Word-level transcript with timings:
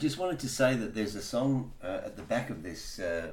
Just 0.00 0.16
wanted 0.16 0.38
to 0.38 0.48
say 0.48 0.76
that 0.76 0.94
there's 0.94 1.14
a 1.14 1.20
song 1.20 1.72
uh, 1.84 2.00
at 2.06 2.16
the 2.16 2.22
back 2.22 2.48
of 2.48 2.62
this 2.62 2.98
uh, 2.98 3.32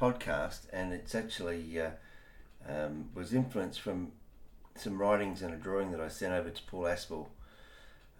podcast, 0.00 0.62
and 0.72 0.92
it's 0.92 1.14
actually 1.14 1.80
uh, 1.80 1.90
um, 2.68 3.10
was 3.14 3.32
influenced 3.32 3.80
from 3.80 4.10
some 4.74 4.98
writings 4.98 5.42
and 5.42 5.54
a 5.54 5.56
drawing 5.56 5.92
that 5.92 6.00
I 6.00 6.08
sent 6.08 6.32
over 6.32 6.50
to 6.50 6.62
Paul 6.64 6.88
Aspell 6.88 7.28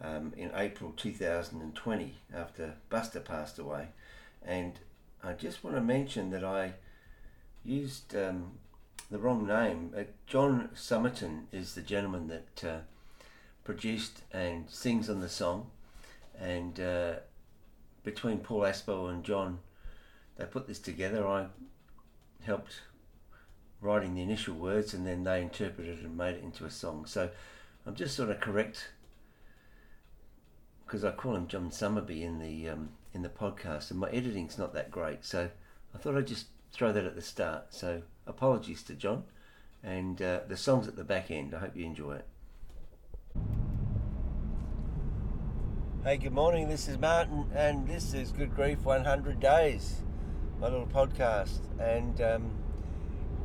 um, 0.00 0.32
in 0.36 0.52
April 0.54 0.94
2020 0.96 2.14
after 2.32 2.74
Buster 2.88 3.18
passed 3.18 3.58
away. 3.58 3.88
And 4.44 4.78
I 5.24 5.32
just 5.32 5.64
want 5.64 5.74
to 5.74 5.82
mention 5.82 6.30
that 6.30 6.44
I 6.44 6.74
used 7.64 8.14
um, 8.14 8.52
the 9.10 9.18
wrong 9.18 9.44
name. 9.44 9.92
Uh, 9.92 10.04
John 10.28 10.70
Summerton 10.76 11.46
is 11.50 11.74
the 11.74 11.82
gentleman 11.82 12.28
that 12.28 12.64
uh, 12.64 12.78
produced 13.64 14.22
and 14.32 14.70
sings 14.70 15.10
on 15.10 15.20
the 15.20 15.28
song. 15.28 15.72
And 16.38 16.78
uh, 16.78 17.14
between 18.06 18.38
Paul 18.38 18.64
Aspell 18.64 19.08
and 19.08 19.24
John, 19.24 19.58
they 20.36 20.44
put 20.44 20.68
this 20.68 20.78
together. 20.78 21.26
I 21.26 21.48
helped 22.40 22.82
writing 23.80 24.14
the 24.14 24.22
initial 24.22 24.54
words 24.54 24.94
and 24.94 25.04
then 25.04 25.24
they 25.24 25.42
interpreted 25.42 26.04
and 26.04 26.16
made 26.16 26.36
it 26.36 26.44
into 26.44 26.64
a 26.64 26.70
song. 26.70 27.04
So 27.06 27.30
I'm 27.84 27.96
just 27.96 28.14
sort 28.14 28.30
of 28.30 28.38
correct 28.38 28.90
because 30.86 31.04
I 31.04 31.10
call 31.10 31.34
him 31.34 31.48
John 31.48 31.70
Summerby 31.70 32.22
in 32.22 32.38
the 32.38 32.68
um, 32.68 32.90
in 33.12 33.22
the 33.22 33.28
podcast, 33.28 33.90
and 33.90 33.98
my 33.98 34.08
editing's 34.10 34.56
not 34.56 34.72
that 34.74 34.92
great. 34.92 35.24
So 35.24 35.50
I 35.92 35.98
thought 35.98 36.16
I'd 36.16 36.28
just 36.28 36.46
throw 36.70 36.92
that 36.92 37.04
at 37.04 37.16
the 37.16 37.22
start. 37.22 37.74
So 37.74 38.02
apologies 38.24 38.84
to 38.84 38.94
John, 38.94 39.24
and 39.82 40.22
uh, 40.22 40.40
the 40.46 40.56
song's 40.56 40.86
at 40.86 40.94
the 40.94 41.02
back 41.02 41.32
end. 41.32 41.54
I 41.54 41.58
hope 41.58 41.76
you 41.76 41.84
enjoy 41.84 42.16
it. 42.16 42.26
Hey, 46.06 46.18
good 46.18 46.34
morning. 46.34 46.68
This 46.68 46.86
is 46.86 46.98
Martin, 46.98 47.50
and 47.52 47.88
this 47.88 48.14
is 48.14 48.30
Good 48.30 48.54
Grief 48.54 48.84
100 48.84 49.40
Days, 49.40 50.02
my 50.60 50.68
little 50.68 50.86
podcast, 50.86 51.58
and. 51.80 52.20
Um, 52.20 52.50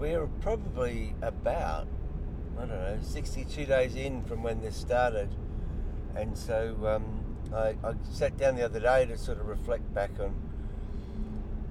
we're 0.02 0.26
probably 0.42 1.14
about, 1.22 1.88
I 2.58 2.62
don't 2.62 2.70
know, 2.70 2.98
62 3.04 3.66
days 3.66 3.96
in 3.96 4.24
from 4.24 4.42
when 4.42 4.62
this 4.62 4.76
started. 4.76 5.30
And 6.16 6.36
so 6.36 6.76
um, 6.86 7.54
I, 7.54 7.76
I, 7.84 7.94
sat 8.12 8.36
down 8.38 8.56
the 8.56 8.66
other 8.66 8.80
day 8.80 9.06
to 9.06 9.18
sort 9.18 9.40
of 9.40 9.48
reflect 9.48 9.94
back 9.94 10.12
on 10.20 10.34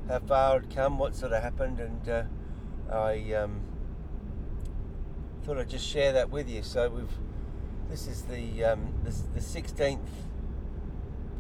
how 0.07 0.21
far 0.21 0.57
I'd 0.57 0.75
come, 0.75 0.97
what 0.97 1.17
sort 1.17 1.33
of 1.33 1.43
happened, 1.43 1.81
and 1.81 2.09
uh, 2.09 2.23
I 2.93 3.35
um, 3.35 3.61
thought 5.45 5.59
I'd 5.59 5.69
just 5.69 5.87
share 5.87 6.13
that 6.13 6.31
with 6.31 6.49
you. 6.49 6.63
So 6.63 6.89
we've 6.89 7.19
this 7.91 8.07
is 8.07 8.23
the 8.23 8.65
um, 8.65 8.95
this, 9.03 9.25
the 9.35 9.41
16th 9.41 9.99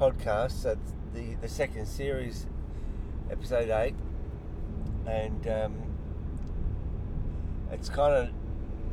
podcast, 0.00 0.62
so 0.62 0.78
the 1.12 1.34
the 1.42 1.48
second 1.48 1.84
series, 1.84 2.46
episode 3.30 3.68
eight, 3.68 3.94
and 5.06 5.46
um, 5.46 5.74
it's 7.70 7.90
kind 7.90 8.14
of 8.14 8.30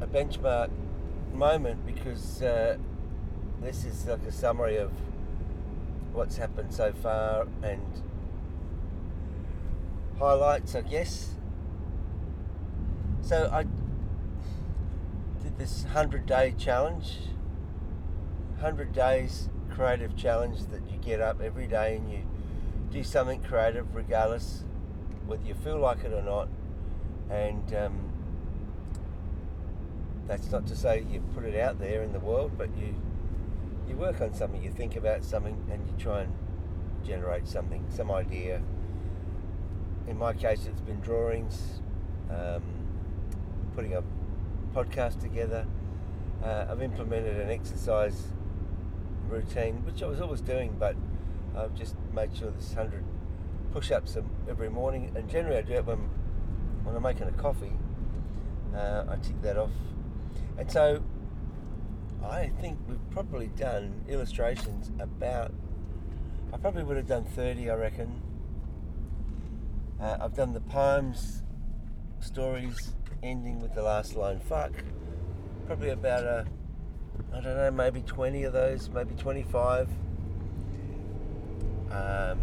a 0.02 0.08
benchmark 0.08 0.70
moment 1.34 1.86
because 1.86 2.42
uh, 2.42 2.76
this 3.62 3.86
is 3.86 4.06
like 4.06 4.22
a 4.24 4.32
summary 4.34 4.76
of 4.76 4.92
what's 6.12 6.36
happened 6.36 6.74
so 6.74 6.92
far 6.92 7.48
and 7.64 7.82
highlights, 10.20 10.76
I 10.76 10.82
guess. 10.82 11.36
So 13.22 13.50
I 13.50 13.64
did 15.42 15.58
this 15.58 15.84
100 15.84 16.26
day 16.26 16.54
challenge, 16.58 17.20
100 18.60 18.92
days 18.92 19.48
creative 19.78 20.16
challenge 20.16 20.60
that 20.72 20.82
you 20.90 20.98
get 20.98 21.22
up 21.22 21.40
every 21.40 21.68
day 21.68 21.98
and 21.98 22.12
you 22.12 22.20
do 22.92 23.04
something 23.04 23.42
creative 23.44 23.94
regardless 23.94 24.64
whether 25.28 25.44
you 25.44 25.54
feel 25.54 25.78
like 25.78 26.04
it 26.04 26.14
or 26.14 26.24
not. 26.24 26.48
And 27.30 27.76
um, 27.76 28.12
that's 30.26 30.52
not 30.52 30.66
to 30.68 30.76
say 30.76 31.06
you 31.12 31.22
put 31.36 31.44
it 31.44 31.60
out 31.60 31.80
there 31.80 32.02
in 32.02 32.12
the 32.12 32.20
world, 32.20 32.54
but 32.58 32.70
you 32.78 32.96
you 33.88 33.96
work 33.96 34.20
on 34.20 34.34
something, 34.34 34.62
you 34.62 34.72
think 34.72 34.98
about 34.98 35.24
something, 35.24 35.56
and 35.72 35.88
you 35.88 35.94
try 35.98 36.22
and 36.22 36.34
generate 37.06 37.48
something, 37.48 37.86
some 37.90 38.12
idea. 38.12 38.62
In 40.08 40.18
my 40.18 40.34
case, 40.34 40.66
it's 40.66 40.82
been 40.82 41.00
drawings, 41.00 41.82
um, 42.30 42.64
putting 43.76 43.94
a 43.94 44.04
podcast 44.74 45.22
together. 45.22 45.66
Uh, 46.44 46.66
I've 46.70 46.82
implemented 46.82 47.40
an 47.40 47.50
exercise 47.50 48.28
routine, 49.30 49.86
which 49.86 50.02
I 50.02 50.08
was 50.08 50.22
always 50.22 50.42
doing, 50.42 50.76
but 50.80 50.96
I've 51.56 51.76
just 51.76 51.96
made 52.14 52.36
sure 52.36 52.52
there's 52.52 52.74
100 52.74 53.04
push 53.72 53.92
ups 53.92 54.18
every 54.50 54.70
morning. 54.70 55.12
And 55.16 55.30
generally, 55.30 55.58
I 55.58 55.62
do 55.62 55.74
it 55.74 55.86
when, 55.86 56.10
when 56.84 56.96
I'm 56.96 57.04
making 57.04 57.28
a 57.28 57.32
coffee. 57.32 57.74
Uh, 58.76 59.06
I 59.10 59.16
tick 59.16 59.42
that 59.42 59.58
off 59.58 59.72
and 60.58 60.72
so 60.72 61.04
I 62.24 62.52
think 62.60 62.80
we've 62.88 63.10
probably 63.12 63.48
done 63.48 64.04
illustrations 64.08 64.92
about, 65.00 65.54
I 66.52 66.58
probably 66.58 66.84
would 66.84 66.98
have 66.98 67.08
done 67.08 67.26
30, 67.26 67.70
I 67.70 67.76
reckon. 67.76 68.22
Uh, 70.02 70.18
I've 70.20 70.36
done 70.36 70.54
the 70.54 70.62
poems, 70.62 71.44
stories 72.20 72.96
ending 73.22 73.62
with 73.62 73.76
the 73.76 73.84
last 73.84 74.16
line, 74.16 74.40
fuck. 74.40 74.72
Probably 75.68 75.90
about 75.90 76.24
a, 76.24 76.48
I 77.34 77.42
don't 77.42 77.56
know, 77.56 77.72
maybe 77.72 78.02
20 78.02 78.44
of 78.44 78.54
those, 78.54 78.90
maybe 78.90 79.16
25. 79.16 79.90
Um, 81.92 82.40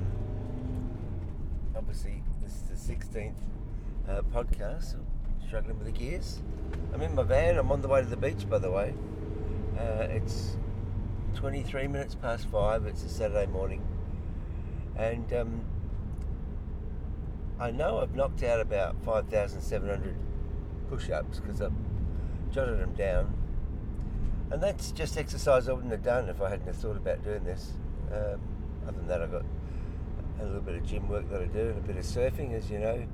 obviously, 1.76 2.22
this 2.42 2.54
is 2.54 2.86
the 2.86 2.94
16th 2.94 3.32
uh, 4.08 4.22
podcast, 4.32 4.92
so 4.92 4.98
struggling 5.46 5.78
with 5.78 5.86
the 5.86 5.92
gears. 5.92 6.40
I'm 6.92 7.02
in 7.02 7.14
my 7.14 7.22
van. 7.22 7.58
I'm 7.58 7.70
on 7.72 7.82
the 7.82 7.88
way 7.88 8.00
to 8.00 8.06
the 8.06 8.16
beach, 8.16 8.48
by 8.48 8.58
the 8.58 8.70
way. 8.70 8.94
Uh, 9.78 10.06
it's 10.10 10.56
23 11.34 11.88
minutes 11.88 12.14
past 12.14 12.46
five. 12.48 12.86
It's 12.86 13.02
a 13.02 13.08
Saturday 13.08 13.46
morning, 13.50 13.82
and 14.96 15.32
um, 15.32 15.60
I 17.58 17.70
know 17.70 18.00
I've 18.00 18.14
knocked 18.14 18.42
out 18.42 18.60
about 18.60 18.96
5,700 19.04 20.16
push-ups 20.88 21.40
because 21.40 21.60
I've 21.60 21.72
jotted 22.52 22.80
them 22.80 22.94
down, 22.94 23.34
and 24.54 24.62
that's 24.62 24.92
just 24.92 25.18
exercise 25.18 25.68
I 25.68 25.72
wouldn't 25.72 25.90
have 25.90 26.04
done 26.04 26.28
if 26.28 26.40
I 26.40 26.48
hadn't 26.48 26.66
have 26.66 26.76
thought 26.76 26.96
about 26.96 27.24
doing 27.24 27.42
this. 27.42 27.72
Um, 28.12 28.40
other 28.86 28.98
than 28.98 29.08
that, 29.08 29.20
I've 29.20 29.32
got 29.32 29.42
a 30.40 30.44
little 30.44 30.60
bit 30.60 30.76
of 30.76 30.86
gym 30.86 31.08
work 31.08 31.28
that 31.30 31.42
I 31.42 31.46
do 31.46 31.70
and 31.70 31.78
a 31.78 31.80
bit 31.80 31.96
of 31.96 32.04
surfing, 32.04 32.54
as 32.54 32.70
you 32.70 32.78
know, 32.78 33.04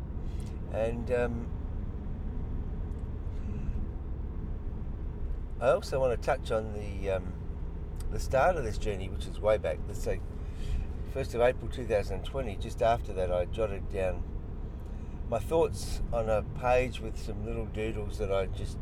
and 0.74 1.10
um, 1.12 1.46
I 5.62 5.70
also 5.70 5.98
want 5.98 6.20
to 6.20 6.26
touch 6.26 6.50
on 6.50 6.74
the 6.74 7.12
um, 7.12 7.32
the 8.10 8.20
start 8.20 8.56
of 8.56 8.64
this 8.64 8.76
journey, 8.76 9.08
which 9.08 9.24
is 9.26 9.40
way 9.40 9.56
back. 9.56 9.78
Let's 9.88 10.02
say 10.02 10.20
first 11.14 11.34
of 11.34 11.40
April 11.40 11.70
2020. 11.70 12.56
Just 12.56 12.82
after 12.82 13.14
that, 13.14 13.32
I 13.32 13.46
jotted 13.46 13.90
down 13.90 14.22
my 15.30 15.38
thoughts 15.38 16.02
on 16.12 16.28
a 16.28 16.42
page 16.60 17.00
with 17.00 17.18
some 17.18 17.46
little 17.46 17.64
doodles 17.64 18.18
that 18.18 18.30
I 18.30 18.44
just 18.44 18.76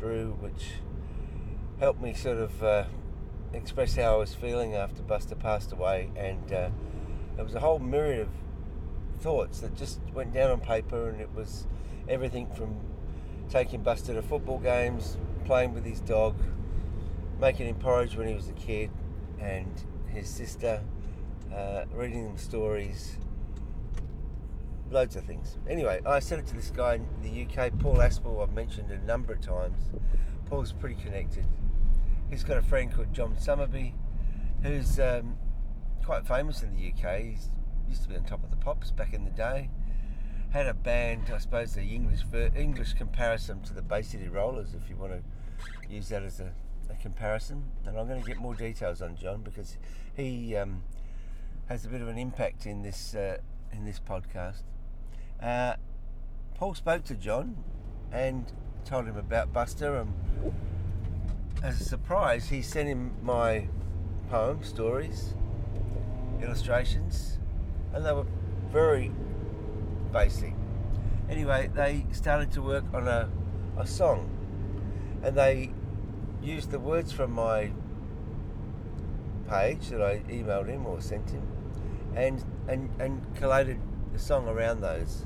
drew, 0.00 0.36
which 0.40 0.72
helped 1.78 2.00
me 2.00 2.14
sort 2.14 2.38
of 2.38 2.62
uh, 2.62 2.84
express 3.52 3.96
how 3.96 4.14
I 4.14 4.16
was 4.16 4.34
feeling 4.34 4.74
after 4.74 5.02
Buster 5.02 5.34
passed 5.34 5.72
away, 5.72 6.10
and 6.16 6.52
uh, 6.52 6.70
there 7.36 7.44
was 7.44 7.54
a 7.54 7.60
whole 7.60 7.78
myriad 7.78 8.20
of 8.20 9.20
thoughts 9.20 9.60
that 9.60 9.76
just 9.76 10.00
went 10.14 10.32
down 10.32 10.50
on 10.50 10.60
paper, 10.60 11.08
and 11.08 11.20
it 11.20 11.30
was 11.34 11.66
everything 12.08 12.46
from 12.46 12.76
taking 13.50 13.82
Buster 13.82 14.14
to 14.14 14.22
football 14.22 14.58
games, 14.58 15.18
playing 15.44 15.74
with 15.74 15.84
his 15.84 16.00
dog, 16.00 16.36
making 17.40 17.66
him 17.66 17.76
porridge 17.76 18.16
when 18.16 18.26
he 18.26 18.34
was 18.34 18.48
a 18.48 18.52
kid, 18.52 18.90
and 19.38 19.70
his 20.08 20.28
sister, 20.28 20.82
uh, 21.54 21.84
reading 21.92 22.24
them 22.24 22.38
stories, 22.38 23.18
loads 24.90 25.14
of 25.14 25.24
things. 25.24 25.58
Anyway, 25.68 26.00
I 26.06 26.20
sent 26.20 26.40
it 26.40 26.46
to 26.48 26.54
this 26.54 26.70
guy 26.70 26.94
in 26.94 27.06
the 27.22 27.42
UK, 27.42 27.78
Paul 27.78 28.00
Aspell, 28.00 28.40
I've 28.40 28.54
mentioned 28.54 28.90
a 28.90 28.98
number 29.04 29.34
of 29.34 29.42
times. 29.42 29.90
Paul's 30.46 30.72
pretty 30.72 30.94
connected. 30.94 31.44
He's 32.30 32.44
got 32.44 32.58
a 32.58 32.62
friend 32.62 32.92
called 32.92 33.12
John 33.12 33.36
Summerby, 33.36 33.92
who's 34.62 34.98
um, 34.98 35.36
quite 36.04 36.26
famous 36.26 36.62
in 36.62 36.74
the 36.74 36.88
UK. 36.88 37.20
He 37.20 37.36
used 37.88 38.02
to 38.02 38.08
be 38.08 38.16
on 38.16 38.24
top 38.24 38.42
of 38.42 38.50
the 38.50 38.56
pops 38.56 38.90
back 38.90 39.12
in 39.12 39.24
the 39.24 39.30
day 39.30 39.70
had 40.56 40.66
a 40.66 40.74
band, 40.74 41.30
I 41.32 41.38
suppose, 41.38 41.74
the 41.74 41.82
English 41.82 42.22
English 42.56 42.94
comparison 42.94 43.62
to 43.62 43.74
the 43.74 43.82
Bay 43.82 44.02
City 44.02 44.28
Rollers, 44.28 44.74
if 44.74 44.88
you 44.88 44.96
want 44.96 45.12
to 45.12 45.22
use 45.88 46.08
that 46.08 46.22
as 46.22 46.40
a, 46.40 46.52
a 46.90 46.94
comparison. 46.96 47.64
And 47.84 47.98
I'm 47.98 48.06
going 48.08 48.22
to 48.22 48.26
get 48.26 48.38
more 48.38 48.54
details 48.54 49.02
on 49.02 49.16
John 49.16 49.42
because 49.42 49.76
he 50.14 50.56
um, 50.56 50.82
has 51.68 51.84
a 51.84 51.88
bit 51.88 52.00
of 52.00 52.08
an 52.08 52.18
impact 52.18 52.64
in 52.64 52.82
this 52.82 53.14
uh, 53.14 53.38
in 53.72 53.84
this 53.84 54.00
podcast. 54.00 54.62
Uh, 55.42 55.74
Paul 56.54 56.74
spoke 56.74 57.04
to 57.04 57.14
John 57.14 57.56
and 58.10 58.50
told 58.84 59.06
him 59.06 59.16
about 59.16 59.52
Buster, 59.52 59.96
and 59.96 60.14
as 61.62 61.80
a 61.80 61.84
surprise, 61.84 62.48
he 62.48 62.62
sent 62.62 62.88
him 62.88 63.12
my 63.22 63.68
poem 64.30 64.62
stories, 64.62 65.34
illustrations, 66.42 67.38
and 67.92 68.04
they 68.04 68.12
were 68.12 68.26
very 68.70 69.10
basic. 70.12 70.54
Anyway, 71.28 71.70
they 71.74 72.06
started 72.12 72.52
to 72.52 72.62
work 72.62 72.84
on 72.92 73.08
a, 73.08 73.28
a 73.78 73.86
song, 73.86 74.30
and 75.22 75.36
they 75.36 75.72
used 76.42 76.70
the 76.70 76.78
words 76.78 77.10
from 77.10 77.32
my 77.32 77.72
page 79.48 79.88
that 79.88 80.02
I 80.02 80.18
emailed 80.28 80.68
him 80.68 80.86
or 80.86 81.00
sent 81.00 81.30
him, 81.30 81.46
and 82.14 82.44
and 82.68 82.90
and 83.00 83.34
collated 83.36 83.80
the 84.12 84.18
song 84.18 84.48
around 84.48 84.80
those. 84.80 85.24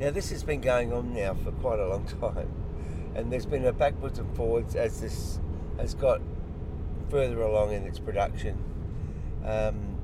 Now 0.00 0.10
this 0.10 0.30
has 0.30 0.42
been 0.42 0.60
going 0.60 0.92
on 0.92 1.14
now 1.14 1.34
for 1.34 1.52
quite 1.52 1.78
a 1.78 1.86
long 1.86 2.04
time, 2.20 2.52
and 3.14 3.32
there's 3.32 3.46
been 3.46 3.64
a 3.64 3.72
backwards 3.72 4.18
and 4.18 4.34
forwards 4.36 4.74
as 4.74 5.00
this 5.00 5.38
has 5.82 5.94
got 5.94 6.20
further 7.10 7.42
along 7.42 7.72
in 7.72 7.84
its 7.84 7.98
production. 7.98 8.56
Um, 9.44 9.98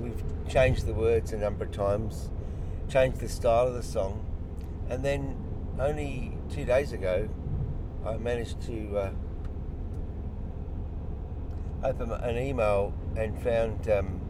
we've 0.00 0.22
changed 0.48 0.86
the 0.86 0.94
words 0.94 1.32
a 1.32 1.36
number 1.36 1.66
of 1.66 1.70
times, 1.70 2.30
changed 2.88 3.20
the 3.20 3.28
style 3.28 3.68
of 3.68 3.74
the 3.74 3.82
song, 3.82 4.24
and 4.88 5.04
then 5.04 5.36
only 5.78 6.32
two 6.50 6.64
days 6.64 6.92
ago, 6.92 7.28
I 8.06 8.16
managed 8.16 8.62
to 8.62 8.98
uh, 8.98 9.10
open 11.84 12.10
an 12.10 12.38
email 12.38 12.94
and 13.16 13.38
found 13.42 13.88
um, 13.90 14.20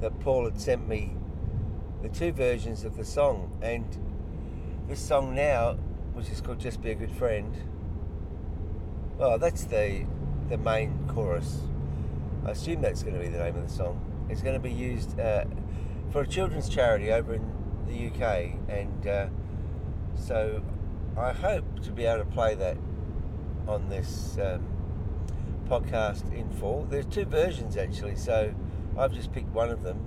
that 0.00 0.20
Paul 0.20 0.44
had 0.44 0.60
sent 0.60 0.86
me 0.86 1.14
the 2.02 2.10
two 2.10 2.32
versions 2.32 2.84
of 2.84 2.96
the 2.98 3.04
song, 3.06 3.58
and 3.62 3.86
this 4.86 5.00
song 5.00 5.34
now, 5.34 5.78
which 6.12 6.28
is 6.28 6.42
called 6.42 6.60
"Just 6.60 6.82
Be 6.82 6.90
a 6.90 6.94
Good 6.94 7.12
Friend." 7.12 7.69
Well, 9.20 9.38
that's 9.38 9.64
the 9.64 10.06
the 10.48 10.56
main 10.56 11.06
chorus. 11.06 11.58
I 12.46 12.52
assume 12.52 12.80
that's 12.80 13.02
going 13.02 13.16
to 13.16 13.20
be 13.20 13.28
the 13.28 13.36
name 13.36 13.54
of 13.54 13.68
the 13.68 13.74
song. 13.74 14.00
It's 14.30 14.40
going 14.40 14.54
to 14.54 14.60
be 14.60 14.72
used 14.72 15.20
uh, 15.20 15.44
for 16.10 16.22
a 16.22 16.26
children's 16.26 16.70
charity 16.70 17.12
over 17.12 17.34
in 17.34 17.44
the 17.86 18.06
UK, 18.06 18.54
and 18.70 19.06
uh, 19.06 19.26
so 20.14 20.62
I 21.18 21.32
hope 21.32 21.82
to 21.82 21.92
be 21.92 22.06
able 22.06 22.24
to 22.24 22.30
play 22.30 22.54
that 22.54 22.78
on 23.68 23.90
this 23.90 24.38
um, 24.40 24.66
podcast 25.68 26.32
in 26.32 26.48
full. 26.52 26.86
There's 26.88 27.04
two 27.04 27.26
versions 27.26 27.76
actually, 27.76 28.16
so 28.16 28.54
I've 28.96 29.12
just 29.12 29.32
picked 29.32 29.50
one 29.50 29.68
of 29.68 29.82
them. 29.82 30.00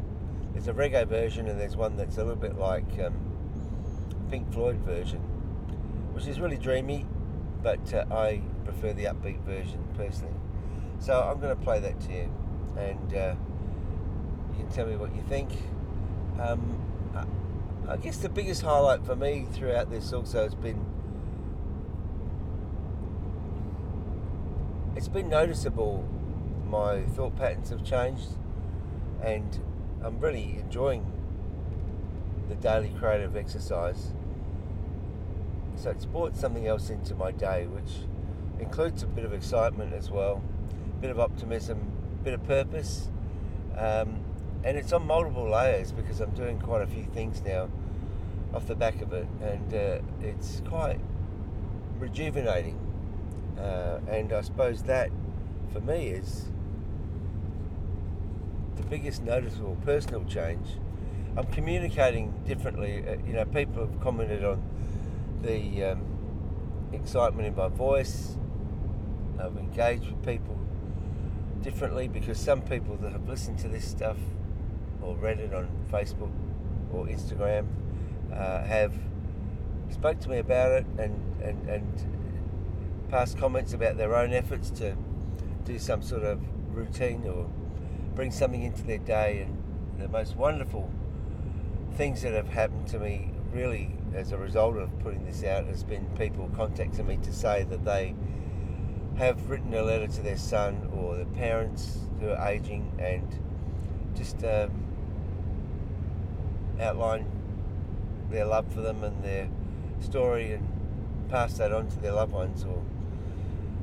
There's 0.54 0.68
a 0.68 0.74
reggae 0.74 1.07
version, 1.07 1.48
and 1.48 1.59
there's 1.59 1.77
one 1.77 1.98
that's 1.98 2.18
a 2.18 2.24
little 2.24 2.36
bit 2.36 2.57
like 2.57 2.98
um, 2.98 3.13
Pink 4.31 4.51
Floyd 4.51 4.77
version, 4.77 5.19
which 6.13 6.25
is 6.25 6.39
really 6.39 6.57
dreamy, 6.57 7.06
but 7.62 7.94
uh, 7.94 8.06
I 8.12 8.42
prefer 8.63 8.94
the 8.94 9.06
upbeat 9.06 9.39
version 9.42 9.83
personally. 9.95 10.33
So 11.00 11.19
I'm 11.19 11.39
going 11.39 11.56
to 11.56 11.62
play 11.62 11.80
that 11.80 12.00
to 12.01 12.12
you, 12.13 12.30
and 12.77 13.13
uh, 13.13 13.36
you 14.51 14.63
can 14.63 14.69
tell 14.71 14.86
me 14.86 14.95
what 14.95 15.15
you 15.15 15.24
think. 15.27 15.51
Um, 16.39 16.80
I 17.88 17.98
guess 17.98 18.18
the 18.18 18.30
biggest 18.30 18.62
highlight 18.62 19.06
for 19.06 19.15
me 19.15 19.45
throughout 19.51 19.92
this 19.92 20.13
also 20.13 20.44
has 20.44 20.56
been 20.56 20.83
it's 24.95 25.09
been 25.09 25.27
noticeable 25.27 26.07
my 26.66 27.01
thought 27.01 27.36
patterns 27.36 27.69
have 27.71 27.83
changed 27.83 28.30
and 29.21 29.59
I'm 30.01 30.19
really 30.19 30.57
enjoying 30.59 31.06
the 32.48 32.56
daily 32.56 32.94
creative 32.98 33.36
exercise. 33.36 34.13
So 35.75 35.89
it's 35.89 36.06
brought 36.06 36.38
something 36.38 36.68
else 36.68 36.89
into 36.89 37.16
my 37.16 37.31
day 37.31 37.68
which 37.68 38.07
includes 38.63 39.04
a 39.04 39.07
bit 39.07 39.25
of 39.25 39.33
excitement 39.33 39.94
as 39.94 40.10
well, 40.10 40.42
a 40.98 41.01
bit 41.01 41.12
of 41.12 41.19
optimism, 41.19 41.92
a 42.21 42.24
bit 42.24 42.33
of 42.33 42.44
purpose. 42.45 43.10
Um, 43.77 44.21
and 44.63 44.77
it's 44.77 44.94
on 44.94 45.06
multiple 45.06 45.50
layers 45.50 45.92
because 45.92 46.21
I'm 46.21 46.31
doing 46.31 46.60
quite 46.60 46.81
a 46.81 46.88
few 46.88 47.04
things 47.04 47.42
now 47.45 47.69
off 48.54 48.68
the 48.68 48.75
back 48.75 49.01
of 49.01 49.12
it, 49.13 49.27
and 49.42 49.74
uh, 49.74 50.00
it's 50.21 50.62
quite 50.68 51.00
rejuvenating. 52.00 52.80
Uh, 53.60 54.00
and 54.10 54.31
I 54.31 54.42
suppose 54.42 54.83
that 54.83 55.09
for 55.71 55.81
me 55.81 56.07
is 56.07 56.45
the 58.75 58.83
biggest 58.83 59.24
noticeable 59.24 59.77
personal 59.83 60.24
change. 60.25 60.68
I'm 61.36 61.48
communicating 61.48 62.33
differently. 62.45 63.04
Uh, 63.07 63.18
you 63.25 63.33
know, 63.33 63.45
people 63.45 63.88
have 63.88 64.00
commented 64.00 64.45
on 64.45 64.63
the 65.42 65.83
um, 65.83 66.01
excitement 66.94 67.48
in 67.48 67.56
my 67.56 67.68
voice. 67.68 68.38
I've 69.44 69.57
engaged 69.57 70.06
with 70.06 70.25
people 70.25 70.57
differently 71.62 72.07
because 72.07 72.40
some 72.40 72.62
people 72.62 72.95
that 72.98 73.12
have 73.12 73.28
listened 73.28 73.60
to 73.60 73.68
this 73.68 73.86
stuff 73.86 74.18
or 75.01 75.16
read 75.16 75.40
it 75.40 75.54
on 75.54 75.68
Facebook 75.92 76.31
or 76.94 77.07
Instagram 77.07 77.68
uh, 78.31 78.63
have 78.63 78.94
spoke 79.90 80.19
to 80.22 80.30
me 80.30 80.38
about 80.38 80.72
it 80.72 80.86
and, 80.98 81.42
and, 81.42 81.69
and 81.69 83.07
passed 83.10 83.38
comments 83.38 83.74
about 83.74 83.98
their 83.98 84.16
own 84.16 84.34
efforts 84.34 84.69
to 84.69 84.95
do 85.66 85.78
some 85.78 86.01
sort 86.01 86.24
of 86.24 86.40
routine 86.74 87.28
or 87.28 87.48
bring 88.16 88.31
something 88.31 88.63
into 88.63 88.84
their 88.84 88.98
day. 88.98 89.45
And 89.45 90.01
the 90.01 90.07
most 90.07 90.36
wonderful 90.36 90.90
things 91.95 92.22
that 92.22 92.34
have 92.34 92.50
happened 92.50 92.88
to 92.88 93.00
me 93.00 93.31
really 93.51 93.92
as 94.16 94.31
a 94.31 94.38
result 94.38 94.78
of 94.78 94.98
putting 95.00 95.25
this 95.25 95.44
out 95.44 95.66
has 95.66 95.84
been 95.84 96.06
people 96.18 96.50
contacting 96.56 97.06
me 97.06 97.18
to 97.18 97.34
say 97.34 97.63
that 97.63 97.84
they 97.86 98.16
have 99.18 99.50
written 99.50 99.74
a 99.74 99.83
letter 99.83 100.07
to 100.07 100.21
their 100.21 100.38
son 100.38 100.89
or 100.95 101.15
their 101.15 101.25
parents 101.25 101.99
who 102.19 102.30
are 102.30 102.47
aging 102.47 102.92
and 102.99 103.40
just 104.16 104.44
um, 104.44 104.71
outline 106.80 107.26
their 108.30 108.45
love 108.45 108.71
for 108.73 108.81
them 108.81 109.04
and 109.04 109.23
their 109.23 109.47
story 109.99 110.54
and 110.54 110.68
pass 111.30 111.57
that 111.57 111.71
on 111.71 111.87
to 111.87 111.99
their 111.99 112.14
loved 112.14 112.31
ones 112.31 112.64
or 112.64 112.83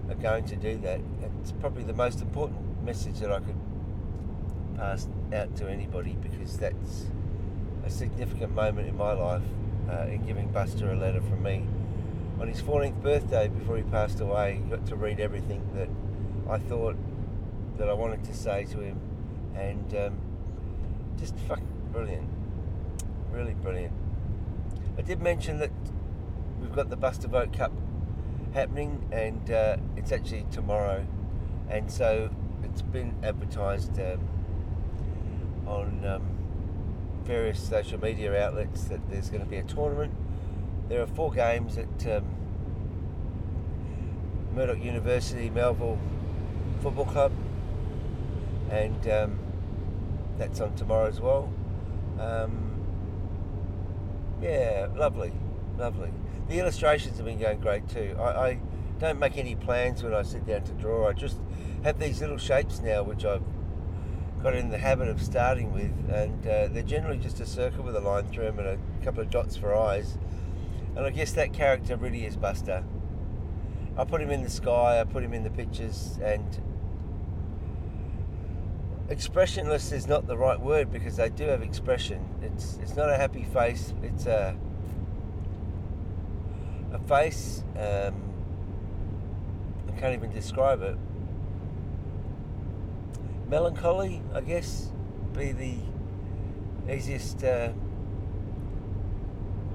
are 0.09 0.15
going 0.17 0.45
to 0.45 0.57
do 0.57 0.77
that. 0.79 1.01
It's 1.41 1.53
probably 1.53 1.85
the 1.85 1.95
most 1.95 2.21
important 2.21 2.85
message 2.85 3.21
that 3.21 3.31
I 3.31 3.39
could 3.41 3.57
pass 4.77 5.09
out 5.33 5.57
to 5.57 5.71
anybody 5.71 6.17
because 6.21 6.59
that's 6.59 7.07
a 7.85 7.91
significant 7.91 8.55
moment 8.55 8.89
in 8.89 8.97
my 8.97 9.13
life 9.13 9.43
uh, 9.89 10.07
in 10.07 10.25
giving 10.25 10.49
Buster 10.49 10.91
a 10.91 10.97
letter 10.97 11.21
from 11.21 11.43
me. 11.43 11.67
On 12.41 12.49
his 12.49 12.63
14th 12.63 13.03
birthday, 13.03 13.49
before 13.49 13.77
he 13.77 13.83
passed 13.83 14.21
away, 14.21 14.63
got 14.71 14.87
to 14.87 14.97
read 14.97 15.21
everything 15.21 15.63
that 15.75 15.91
I 16.49 16.59
thought 16.59 16.97
that 17.77 17.91
I 17.91 17.93
wanted 17.93 18.25
to 18.25 18.35
say 18.35 18.65
to 18.65 18.81
him, 18.81 18.99
and 19.55 19.95
um, 19.95 20.19
just 21.19 21.37
fucking 21.41 21.69
brilliant, 21.93 22.27
really 23.31 23.53
brilliant. 23.53 23.93
I 24.97 25.03
did 25.03 25.21
mention 25.21 25.59
that 25.59 25.71
we've 26.63 26.73
got 26.73 26.89
the 26.89 26.97
Buster 26.97 27.29
Vogt 27.29 27.53
Cup 27.53 27.73
happening, 28.55 29.07
and 29.13 29.51
uh, 29.51 29.77
it's 29.97 30.11
actually 30.11 30.47
tomorrow, 30.51 31.07
and 31.69 31.91
so 31.93 32.31
it's 32.63 32.81
been 32.81 33.15
advertised 33.23 34.01
um, 34.01 34.27
on 35.67 36.07
um, 36.07 36.23
various 37.25 37.61
social 37.63 38.01
media 38.01 38.35
outlets 38.43 38.85
that 38.85 39.11
there's 39.11 39.29
going 39.29 39.45
to 39.45 39.49
be 39.49 39.59
a 39.59 39.63
tournament. 39.63 40.15
There 40.91 41.01
are 41.01 41.07
four 41.07 41.31
games 41.31 41.79
at 41.79 42.17
um, 42.17 42.25
Murdoch 44.53 44.83
University 44.83 45.49
Melville 45.49 46.01
Football 46.83 47.05
Club, 47.05 47.33
and 48.73 49.09
um, 49.09 49.39
that's 50.37 50.61
on 50.61 50.75
tomorrow 50.75 51.07
as 51.07 51.21
well. 51.21 51.49
Um, 52.19 52.85
yeah, 54.43 54.89
lovely, 54.97 55.33
lovely. 55.79 56.11
The 56.49 56.59
illustrations 56.59 57.19
have 57.19 57.27
been 57.27 57.39
going 57.39 57.61
great 57.61 57.89
too. 57.89 58.17
I, 58.19 58.23
I, 58.23 58.61
don't 58.99 59.21
make 59.21 59.39
any 59.39 59.55
plans 59.55 60.03
when 60.03 60.13
I 60.13 60.23
sit 60.23 60.45
down 60.45 60.65
to 60.65 60.73
draw. 60.73 61.09
I 61.09 61.13
just 61.13 61.37
have 61.85 62.01
these 62.01 62.21
little 62.21 62.37
shapes 62.37 62.81
now, 62.81 63.05
which 63.05 63.25
I've 63.25 63.45
got 64.43 64.57
in 64.57 64.71
the 64.71 64.79
habit 64.79 65.07
of 65.07 65.23
starting 65.23 65.73
with, 65.73 65.93
and 66.13 66.45
uh, 66.45 66.67
they're 66.67 66.83
generally 66.83 67.19
just 67.19 67.39
a 67.39 67.47
circle 67.47 67.85
with 67.85 67.95
a 67.95 68.01
line 68.01 68.27
through 68.27 68.47
them 68.47 68.59
and 68.59 68.69
a 68.69 69.05
couple 69.05 69.23
of 69.23 69.31
dots 69.31 69.57
for 69.57 69.73
eyes. 69.75 70.19
And 70.97 71.07
I 71.07 71.11
guess 71.11 71.33
that 71.33 71.53
character 71.53 71.97
really 71.97 72.25
is 72.27 72.37
Buster. 72.37 72.85
I 73.97 74.05
put 74.05 74.21
him 74.21 74.31
in 74.31 74.43
the 74.43 74.51
sky, 74.51 75.01
I 75.01 75.05
put 75.05 75.23
him 75.23 75.33
in 75.33 75.45
the 75.45 75.51
pictures, 75.51 76.19
and 76.23 76.61
expressionless 79.09 79.93
is 79.93 80.07
not 80.07 80.27
the 80.27 80.37
right 80.37 80.59
word 80.59 80.91
because 80.91 81.17
they 81.17 81.29
do 81.29 81.45
have 81.45 81.63
expression. 81.63 82.25
It's 82.43 82.79
it's 82.81 82.97
not 82.97 83.11
a 83.11 83.17
happy 83.17 83.45
face. 83.45 83.93
It's 84.03 84.27
a 84.27 84.57
a 86.93 86.99
face. 87.01 87.65
Um, 87.77 88.15
I 89.89 90.01
can't 90.01 90.15
even 90.15 90.33
describe 90.33 90.83
it. 90.83 90.97
Melancholy, 93.49 94.23
I 94.33 94.41
guess, 94.41 94.93
be 95.37 95.53
the 95.53 95.75
easiest 96.89 97.43
uh, 97.43 97.73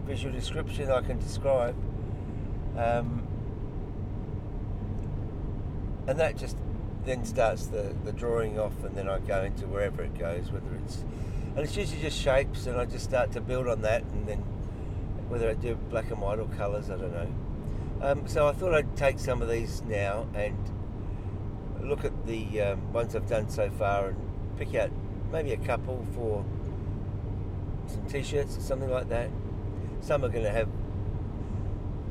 visual 0.06 0.34
description 0.34 0.92
I 0.92 1.02
can 1.02 1.20
describe. 1.20 1.76
Um, 2.78 3.28
and 6.08 6.20
that 6.20 6.38
just 6.38 6.58
then 7.06 7.26
starts 7.26 7.68
the, 7.68 7.96
the 8.04 8.12
drawing 8.12 8.60
off, 8.60 8.84
and 8.84 8.96
then 8.96 9.08
I 9.08 9.20
go 9.20 9.44
into 9.44 9.68
wherever 9.68 10.04
it 10.04 10.18
goes, 10.18 10.52
whether 10.52 10.76
it's 10.84 11.04
and 11.56 11.64
it's 11.64 11.78
usually 11.78 12.02
just 12.02 12.20
shapes, 12.20 12.66
and 12.68 12.78
I 12.78 12.86
just 12.86 13.06
start 13.06 13.32
to 13.32 13.42
build 13.42 13.68
on 13.68 13.82
that, 13.84 14.04
and 14.04 14.28
then 14.28 14.40
whether 15.30 15.50
I 15.50 15.54
do 15.54 15.76
black 15.90 16.12
and 16.12 16.20
white 16.20 16.40
or 16.40 16.48
colours, 16.50 16.90
I 16.90 16.98
don't 16.98 17.14
know. 17.14 17.34
Um, 18.02 18.28
so 18.28 18.48
I 18.48 18.52
thought 18.52 18.74
I'd 18.74 18.98
take 18.98 19.20
some 19.20 19.42
of 19.42 19.50
these 19.50 19.82
now 19.84 20.28
and 20.36 20.58
look 21.82 22.04
at 22.04 22.26
the 22.26 22.62
um, 22.62 22.94
ones 22.94 23.16
I've 23.16 23.28
done 23.28 23.50
so 23.50 23.70
far 23.70 24.10
and 24.10 24.18
pick 24.58 24.76
out 24.76 24.92
maybe 25.32 25.54
a 25.54 25.58
couple 25.58 26.06
for 26.14 26.44
some 27.88 28.06
t-shirts 28.08 28.58
or 28.58 28.62
something 28.62 28.90
like 28.90 29.08
that. 29.10 29.30
Some 30.06 30.24
are 30.24 30.30
going 30.30 30.44
to 30.44 30.52
have 30.52 30.70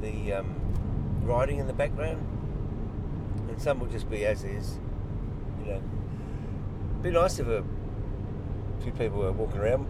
the 0.01 0.33
um, 0.33 0.57
writing 1.23 1.59
in 1.59 1.69
the 1.69 1.73
background, 1.73 2.27
and 3.49 3.63
some 3.63 3.79
will 3.79 3.87
just 3.87 4.11
be 4.11 4.27
as 4.27 4.43
is. 4.43 4.81
You 5.61 5.75
know, 5.75 5.83
be 7.03 7.13
nice 7.13 7.39
if 7.39 7.47
a 7.47 7.63
few 8.83 8.91
people 8.91 9.21
were 9.21 9.31
walking 9.31 9.61
around 9.61 9.87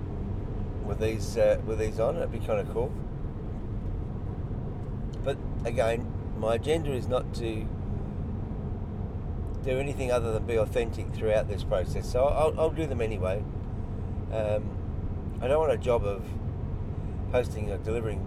with 0.85 0.99
these 0.99 1.39
uh, 1.39 1.59
with 1.65 1.79
these 1.79 1.99
on. 1.99 2.17
It'd 2.17 2.31
be 2.31 2.41
kind 2.41 2.61
of 2.61 2.71
cool. 2.75 2.93
But 5.25 5.39
again, 5.65 6.07
my 6.39 6.57
agenda 6.57 6.93
is 6.93 7.09
not 7.09 7.33
to 7.37 7.67
do 9.65 9.79
anything 9.79 10.13
other 10.13 10.31
than 10.31 10.45
be 10.45 10.57
authentic 10.57 11.11
throughout 11.15 11.49
this 11.49 11.65
process. 11.65 12.13
So 12.13 12.25
I'll, 12.25 12.61
I'll 12.61 12.71
do 12.71 12.87
them 12.87 13.01
anyway. 13.01 13.43
Um, 14.31 14.69
I 15.41 15.49
don't 15.49 15.59
want 15.59 15.73
a 15.73 15.79
job 15.79 16.05
of 16.05 16.23
posting 17.35 17.69
or 17.73 17.79
delivering 17.79 18.21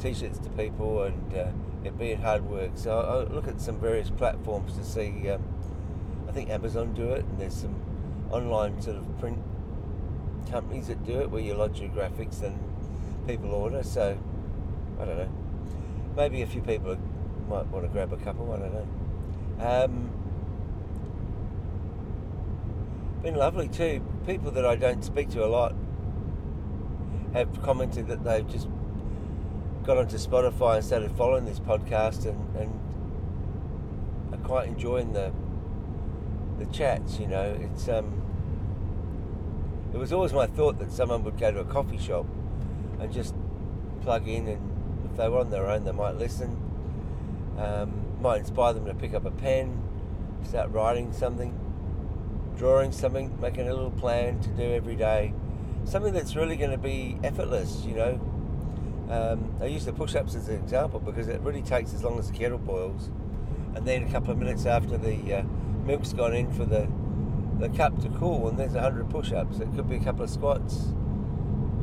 t-shirts 0.00 0.38
to 0.38 0.48
people 0.48 1.02
and 1.02 1.34
uh, 1.34 1.48
it 1.84 1.98
being 1.98 2.18
hard 2.18 2.42
work. 2.46 2.70
So 2.76 2.98
I'll 2.98 3.26
look 3.26 3.46
at 3.46 3.60
some 3.60 3.78
various 3.78 4.08
platforms 4.08 4.72
to 4.78 4.82
see. 4.82 5.28
Um, 5.28 5.44
I 6.26 6.32
think 6.32 6.48
Amazon 6.48 6.94
do 6.94 7.10
it, 7.10 7.26
and 7.26 7.38
there's 7.38 7.54
some 7.54 7.74
online 8.30 8.80
sort 8.80 8.96
of 8.96 9.18
print 9.20 9.38
companies 10.50 10.86
that 10.86 11.04
do 11.04 11.20
it 11.20 11.30
where 11.30 11.42
you 11.42 11.52
lodge 11.52 11.78
your 11.78 11.90
graphics 11.90 12.42
and 12.42 12.58
people 13.26 13.50
order. 13.50 13.82
So 13.82 14.18
I 14.98 15.04
don't 15.04 15.18
know. 15.18 15.30
Maybe 16.16 16.40
a 16.40 16.46
few 16.46 16.62
people 16.62 16.96
might 17.50 17.66
want 17.66 17.84
to 17.84 17.90
grab 17.90 18.14
a 18.14 18.16
couple. 18.16 18.50
I 18.50 18.60
don't 18.60 18.72
know. 18.72 19.84
Um, 19.84 20.10
been 23.22 23.34
lovely 23.34 23.68
too. 23.68 24.02
People 24.26 24.50
that 24.52 24.64
I 24.64 24.74
don't 24.74 25.04
speak 25.04 25.28
to 25.32 25.44
a 25.44 25.48
lot 25.48 25.74
have 27.34 27.62
commented 27.62 28.06
that 28.06 28.22
they've 28.22 28.48
just 28.48 28.68
got 29.82 29.98
onto 29.98 30.16
Spotify 30.16 30.76
and 30.76 30.84
started 30.84 31.10
following 31.12 31.44
this 31.44 31.58
podcast 31.58 32.26
and, 32.26 32.56
and 32.56 32.80
are 34.32 34.46
quite 34.46 34.68
enjoying 34.68 35.12
the 35.12 35.32
the 36.58 36.66
chats. 36.66 37.18
You 37.18 37.26
know, 37.26 37.58
it's 37.60 37.88
um, 37.88 38.22
it 39.92 39.98
was 39.98 40.12
always 40.12 40.32
my 40.32 40.46
thought 40.46 40.78
that 40.78 40.92
someone 40.92 41.24
would 41.24 41.38
go 41.38 41.50
to 41.50 41.58
a 41.58 41.64
coffee 41.64 41.98
shop 41.98 42.26
and 43.00 43.12
just 43.12 43.34
plug 44.02 44.28
in, 44.28 44.46
and 44.46 45.10
if 45.10 45.16
they 45.16 45.28
were 45.28 45.40
on 45.40 45.50
their 45.50 45.68
own, 45.68 45.84
they 45.84 45.92
might 45.92 46.14
listen. 46.14 46.60
Um, 47.58 48.20
might 48.20 48.38
inspire 48.38 48.72
them 48.72 48.86
to 48.86 48.94
pick 48.94 49.12
up 49.12 49.24
a 49.24 49.30
pen, 49.30 49.82
start 50.44 50.70
writing 50.70 51.12
something, 51.12 51.58
drawing 52.56 52.92
something, 52.92 53.38
making 53.40 53.68
a 53.68 53.74
little 53.74 53.90
plan 53.90 54.40
to 54.40 54.48
do 54.50 54.62
every 54.62 54.96
day 54.96 55.34
something 55.84 56.12
that's 56.12 56.34
really 56.34 56.56
going 56.56 56.70
to 56.70 56.78
be 56.78 57.16
effortless, 57.22 57.84
you 57.84 57.94
know. 57.94 58.20
Um, 59.10 59.54
I 59.60 59.66
use 59.66 59.84
the 59.84 59.92
push 59.92 60.14
ups 60.14 60.34
as 60.34 60.48
an 60.48 60.56
example 60.56 60.98
because 60.98 61.28
it 61.28 61.40
really 61.42 61.62
takes 61.62 61.92
as 61.92 62.02
long 62.02 62.18
as 62.18 62.30
the 62.30 62.36
kettle 62.36 62.58
boils. 62.58 63.10
And 63.74 63.86
then 63.86 64.04
a 64.04 64.10
couple 64.10 64.30
of 64.32 64.38
minutes 64.38 64.66
after 64.66 64.96
the 64.96 65.38
uh, 65.38 65.42
milk's 65.84 66.12
gone 66.12 66.34
in 66.34 66.52
for 66.52 66.64
the, 66.64 66.88
the 67.58 67.68
cup 67.68 68.00
to 68.02 68.08
cool, 68.10 68.48
and 68.48 68.58
there's 68.58 68.72
100 68.72 69.10
push 69.10 69.32
ups. 69.32 69.60
It 69.60 69.68
could 69.74 69.88
be 69.88 69.96
a 69.96 70.00
couple 70.00 70.24
of 70.24 70.30
squats. 70.30 70.88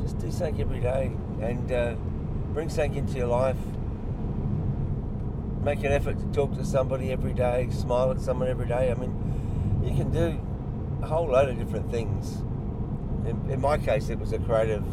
Just 0.00 0.18
do 0.18 0.32
something 0.32 0.60
every 0.60 0.80
day 0.80 1.12
and 1.40 1.70
uh, 1.70 1.94
bring 2.52 2.68
something 2.68 2.96
into 2.96 3.18
your 3.18 3.28
life. 3.28 3.58
Make 5.62 5.78
an 5.84 5.92
effort 5.92 6.18
to 6.18 6.26
talk 6.32 6.56
to 6.56 6.64
somebody 6.64 7.12
every 7.12 7.34
day, 7.34 7.68
smile 7.70 8.10
at 8.10 8.20
someone 8.20 8.48
every 8.48 8.66
day. 8.66 8.90
I 8.90 8.94
mean, 8.94 9.80
you 9.84 9.94
can 9.94 10.10
do 10.10 10.40
a 11.02 11.06
whole 11.06 11.28
load 11.28 11.50
of 11.50 11.58
different 11.58 11.90
things 11.92 12.42
in, 13.26 13.50
in 13.50 13.60
my 13.60 13.78
case, 13.78 14.08
it 14.08 14.18
was 14.18 14.32
a 14.32 14.38
creative. 14.38 14.84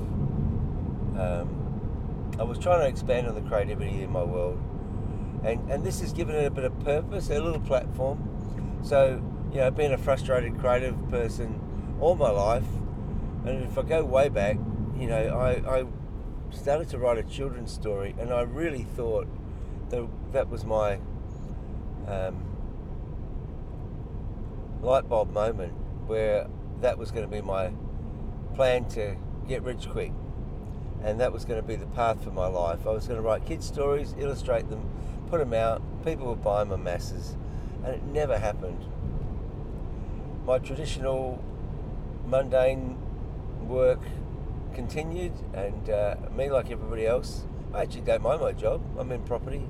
Um, 1.19 2.36
I 2.39 2.43
was 2.43 2.57
trying 2.57 2.81
to 2.81 2.88
expand 2.88 3.27
on 3.27 3.36
the 3.36 3.41
creativity 3.41 4.03
in 4.03 4.12
my 4.12 4.24
world, 4.24 4.59
and 5.43 5.69
and 5.71 5.83
this 5.83 6.01
has 6.01 6.13
given 6.13 6.36
it 6.36 6.45
a 6.45 6.51
bit 6.51 6.63
of 6.63 6.79
purpose, 6.81 7.29
a 7.29 7.39
little 7.41 7.59
platform. 7.59 8.79
So 8.83 9.21
you 9.51 9.59
know, 9.59 9.71
being 9.71 9.93
a 9.93 9.98
frustrated 9.98 10.59
creative 10.59 11.09
person 11.09 11.59
all 12.00 12.15
my 12.15 12.29
life, 12.29 12.67
and 13.45 13.63
if 13.63 13.77
I 13.77 13.81
go 13.81 14.03
way 14.05 14.29
back, 14.29 14.57
you 14.98 15.07
know, 15.07 15.38
I, 15.38 15.79
I 15.79 15.86
started 16.51 16.89
to 16.89 16.98
write 16.98 17.17
a 17.17 17.24
children's 17.24 17.71
story, 17.71 18.15
and 18.19 18.31
I 18.31 18.41
really 18.41 18.83
thought 18.83 19.27
that 19.89 20.07
that 20.31 20.50
was 20.50 20.65
my 20.65 21.00
um, 22.07 22.45
light 24.81 25.09
bulb 25.09 25.31
moment 25.31 25.74
where 26.07 26.48
that 26.81 26.98
was 26.98 27.12
going 27.12 27.29
to 27.29 27.31
be 27.31 27.41
my 27.41 27.71
plan 28.56 28.86
to 28.89 29.15
get 29.48 29.63
rich 29.63 29.89
quick. 29.89 30.12
And 31.03 31.20
that 31.20 31.32
was 31.32 31.46
going 31.46 31.62
to 31.62 31.68
be 31.68 31.75
the 31.75 31.86
path 31.88 32.24
for 32.24 32.32
my 32.32 32.48
life. 32.48 32.86
I 32.86 32.91
was 32.91 33.08
going 33.08 33.18
to 33.18 33.22
write 33.22 33.46
kids' 33.46 33.65
stories, 33.65 34.13
illustrate 34.18 34.70
them, 34.70 34.89
put 35.29 35.39
them 35.39 35.53
out. 35.53 35.82
People 36.03 36.27
would 36.27 36.44
buy 36.44 36.63
them 36.63 36.84
masses. 36.84 37.38
And 37.84 37.96
it 37.96 38.03
never 38.03 38.38
happened. 38.38 38.86
My 40.46 40.60
traditional, 40.60 41.41
mundane 42.25 42.98
work 43.62 44.01
continued, 44.74 45.34
and 45.53 45.89
uh, 45.89 46.15
me, 46.36 46.50
like 46.50 46.72
everybody 46.72 47.06
else, 47.06 47.46
I 47.74 47.84
actually 47.84 48.01
don't 48.01 48.22
mind 48.22 48.41
my 48.41 48.51
job. 48.51 48.82
I'm 48.98 49.12
in 49.12 49.24
property. 49.24 49.65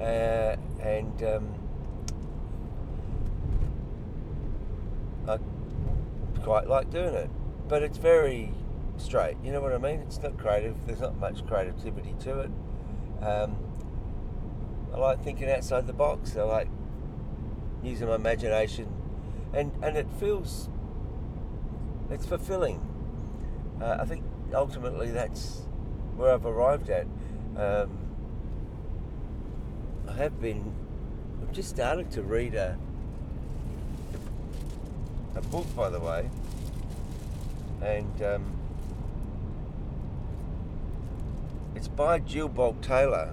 Uh, 0.00 0.56
and 0.80 1.22
um, 1.22 1.54
I 5.26 5.38
quite 6.42 6.68
like 6.68 6.90
doing 6.90 7.14
it 7.14 7.30
but 7.68 7.82
it's 7.82 7.98
very 7.98 8.52
straight. 8.96 9.36
You 9.42 9.52
know 9.52 9.60
what 9.60 9.72
I 9.72 9.78
mean? 9.78 10.00
It's 10.00 10.18
not 10.22 10.38
creative. 10.38 10.86
There's 10.86 11.00
not 11.00 11.18
much 11.18 11.46
creativity 11.46 12.14
to 12.20 12.40
it. 12.40 12.50
Um, 13.22 13.56
I 14.94 14.98
like 14.98 15.22
thinking 15.22 15.50
outside 15.50 15.86
the 15.86 15.92
box. 15.92 16.36
I 16.36 16.42
like 16.42 16.68
using 17.82 18.08
my 18.08 18.14
imagination, 18.14 18.88
and 19.52 19.72
and 19.82 19.96
it 19.96 20.06
feels 20.18 20.68
it's 22.10 22.26
fulfilling. 22.26 22.80
Uh, 23.80 23.98
I 24.00 24.04
think 24.04 24.24
ultimately 24.54 25.10
that's 25.10 25.62
where 26.16 26.32
I've 26.32 26.46
arrived 26.46 26.88
at. 26.88 27.06
Um, 27.56 27.98
I 30.08 30.12
have 30.12 30.40
been. 30.40 30.72
I've 31.42 31.52
just 31.52 31.68
started 31.68 32.10
to 32.12 32.22
read 32.22 32.54
a 32.54 32.78
a 35.34 35.42
book, 35.42 35.66
by 35.76 35.90
the 35.90 36.00
way 36.00 36.30
and 37.86 38.22
um, 38.22 38.56
it's 41.76 41.88
by 41.88 42.18
Jill 42.18 42.48
Bolte 42.48 42.82
Taylor. 42.82 43.32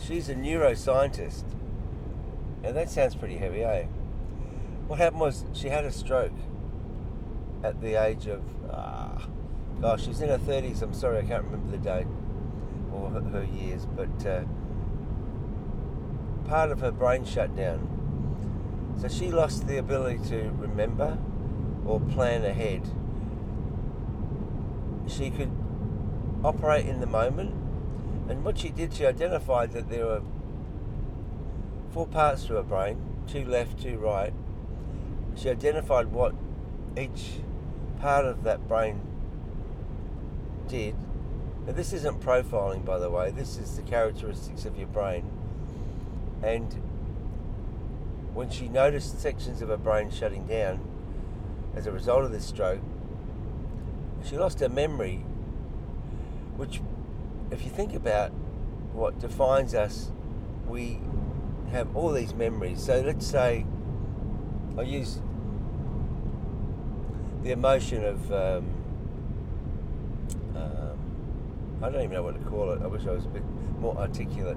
She's 0.00 0.28
a 0.28 0.34
neuroscientist. 0.34 1.44
and 2.62 2.74
that 2.74 2.90
sounds 2.90 3.14
pretty 3.14 3.36
heavy, 3.36 3.62
eh? 3.64 3.84
What 4.86 4.98
happened 4.98 5.20
was 5.20 5.44
she 5.52 5.68
had 5.68 5.84
a 5.84 5.92
stroke 5.92 6.32
at 7.62 7.80
the 7.80 8.02
age 8.02 8.26
of, 8.26 8.42
ah, 8.70 9.26
gosh, 9.80 10.04
she's 10.06 10.20
in 10.20 10.28
her 10.30 10.38
30s. 10.38 10.82
I'm 10.82 10.94
sorry, 10.94 11.18
I 11.18 11.22
can't 11.22 11.44
remember 11.44 11.70
the 11.70 11.78
date 11.78 12.06
or 12.92 13.10
her, 13.10 13.20
her 13.20 13.44
years, 13.44 13.86
but 13.86 14.26
uh, 14.26 14.44
part 16.48 16.70
of 16.70 16.80
her 16.80 16.92
brain 16.92 17.24
shut 17.24 17.54
down. 17.56 17.90
So 19.00 19.08
she 19.08 19.30
lost 19.30 19.66
the 19.66 19.78
ability 19.78 20.28
to 20.28 20.50
remember 20.56 21.18
or 21.86 22.00
plan 22.00 22.44
ahead. 22.44 22.82
She 25.06 25.30
could 25.30 25.50
operate 26.42 26.86
in 26.86 27.00
the 27.00 27.06
moment, 27.06 27.52
and 28.28 28.44
what 28.44 28.58
she 28.58 28.70
did, 28.70 28.94
she 28.94 29.06
identified 29.06 29.72
that 29.72 29.88
there 29.88 30.06
were 30.06 30.22
four 31.92 32.06
parts 32.06 32.46
to 32.46 32.54
her 32.54 32.62
brain 32.62 32.98
two 33.26 33.44
left, 33.44 33.82
two 33.82 33.98
right. 33.98 34.32
She 35.36 35.50
identified 35.50 36.08
what 36.08 36.34
each 36.96 37.40
part 38.00 38.24
of 38.24 38.44
that 38.44 38.68
brain 38.68 39.00
did. 40.68 40.94
Now, 41.66 41.72
this 41.72 41.92
isn't 41.92 42.20
profiling, 42.20 42.84
by 42.84 42.98
the 42.98 43.10
way, 43.10 43.30
this 43.30 43.56
is 43.56 43.76
the 43.76 43.82
characteristics 43.82 44.64
of 44.64 44.76
your 44.76 44.88
brain. 44.88 45.30
And 46.42 46.72
when 48.34 48.50
she 48.50 48.68
noticed 48.68 49.20
sections 49.20 49.62
of 49.62 49.68
her 49.68 49.76
brain 49.76 50.10
shutting 50.10 50.46
down, 50.46 50.80
as 51.76 51.86
a 51.86 51.92
result 51.92 52.24
of 52.24 52.32
this 52.32 52.46
stroke, 52.46 52.80
she 54.24 54.36
lost 54.36 54.60
her 54.60 54.68
memory, 54.68 55.24
which, 56.56 56.80
if 57.50 57.64
you 57.64 57.70
think 57.70 57.94
about 57.94 58.30
what 58.92 59.18
defines 59.18 59.74
us, 59.74 60.10
we 60.66 61.00
have 61.70 61.94
all 61.96 62.12
these 62.12 62.34
memories. 62.34 62.82
So 62.82 63.00
let's 63.00 63.26
say 63.26 63.66
I 64.78 64.82
use 64.82 65.20
the 67.42 67.50
emotion 67.50 68.04
of 68.04 68.32
um, 68.32 68.66
um, 70.56 70.98
I 71.82 71.90
don't 71.90 72.00
even 72.00 72.12
know 72.12 72.22
what 72.22 72.42
to 72.42 72.48
call 72.48 72.70
it. 72.72 72.80
I 72.82 72.86
wish 72.86 73.06
I 73.06 73.10
was 73.10 73.26
a 73.26 73.28
bit 73.28 73.44
more 73.78 73.96
articulate. 73.98 74.56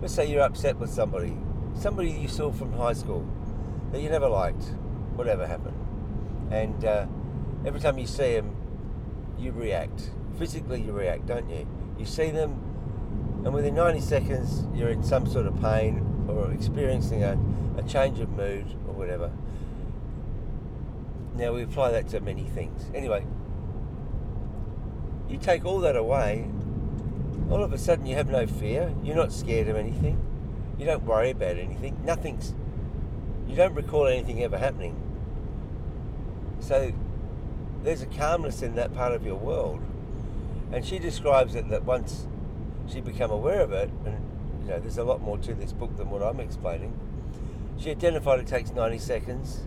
Let's 0.00 0.14
say 0.14 0.30
you're 0.30 0.42
upset 0.42 0.76
with 0.76 0.90
somebody, 0.90 1.36
somebody 1.74 2.10
you 2.10 2.28
saw 2.28 2.50
from 2.52 2.72
high 2.72 2.94
school 2.94 3.26
that 3.92 4.00
you 4.00 4.08
never 4.08 4.28
liked, 4.28 4.62
whatever 5.16 5.46
happened, 5.46 5.76
and 6.50 6.84
uh, 6.84 7.06
every 7.66 7.80
time 7.80 7.98
you 7.98 8.06
see 8.06 8.34
them, 8.34 8.54
you 9.38 9.52
react. 9.52 10.10
Physically, 10.38 10.82
you 10.82 10.92
react, 10.92 11.26
don't 11.26 11.48
you? 11.48 11.66
You 11.98 12.06
see 12.06 12.30
them, 12.30 12.52
and 13.44 13.52
within 13.54 13.74
90 13.74 14.00
seconds, 14.00 14.64
you're 14.74 14.90
in 14.90 15.02
some 15.02 15.26
sort 15.26 15.46
of 15.46 15.60
pain 15.60 16.26
or 16.28 16.50
experiencing 16.52 17.22
a, 17.22 17.38
a 17.76 17.82
change 17.82 18.20
of 18.20 18.30
mood 18.30 18.66
or 18.86 18.94
whatever. 18.94 19.30
Now, 21.34 21.52
we 21.52 21.62
apply 21.62 21.90
that 21.92 22.08
to 22.10 22.20
many 22.20 22.44
things. 22.44 22.90
Anyway, 22.94 23.26
you 25.28 25.38
take 25.38 25.64
all 25.64 25.80
that 25.80 25.96
away, 25.96 26.48
all 27.50 27.62
of 27.62 27.72
a 27.72 27.78
sudden 27.78 28.06
you 28.06 28.16
have 28.16 28.30
no 28.30 28.46
fear. 28.46 28.92
You're 29.02 29.16
not 29.16 29.32
scared 29.32 29.68
of 29.68 29.76
anything. 29.76 30.18
You 30.78 30.86
don't 30.86 31.04
worry 31.04 31.30
about 31.30 31.56
anything. 31.56 32.02
Nothing's. 32.04 32.54
You 33.46 33.54
don't 33.54 33.74
recall 33.74 34.06
anything 34.06 34.42
ever 34.42 34.58
happening. 34.58 35.00
So 36.64 36.94
there's 37.82 38.00
a 38.00 38.06
calmness 38.06 38.62
in 38.62 38.74
that 38.76 38.94
part 38.94 39.12
of 39.12 39.26
your 39.26 39.34
world. 39.34 39.82
And 40.72 40.82
she 40.82 40.98
describes 40.98 41.54
it 41.54 41.68
that 41.68 41.84
once 41.84 42.26
she 42.90 43.02
become 43.02 43.30
aware 43.30 43.60
of 43.60 43.72
it, 43.72 43.90
and 44.06 44.16
you 44.62 44.70
know, 44.70 44.80
there's 44.80 44.96
a 44.96 45.04
lot 45.04 45.20
more 45.20 45.36
to 45.38 45.54
this 45.54 45.74
book 45.74 45.94
than 45.98 46.08
what 46.08 46.22
I'm 46.22 46.40
explaining. 46.40 46.98
She 47.78 47.90
identified 47.90 48.40
it 48.40 48.46
takes 48.46 48.70
90 48.70 48.98
seconds 48.98 49.60